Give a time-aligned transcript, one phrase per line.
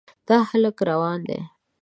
[0.27, 1.39] دا هلک روان دی.